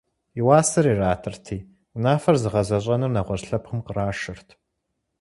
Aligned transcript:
И 0.39 0.41
уасэр 0.47 0.85
иратырти, 0.95 1.57
унафэр 1.95 2.35
зыгъэзэщӏэнур 2.41 3.11
нэгъуэщӏ 3.15 3.47
лъэпкъым 3.49 3.79
кърашырт. 3.85 4.49